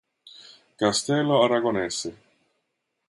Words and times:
Castello 0.83 1.35
aragonese 1.43 2.09